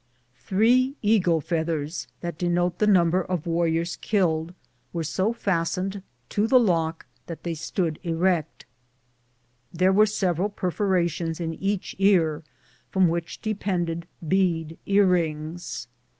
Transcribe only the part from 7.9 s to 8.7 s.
erect.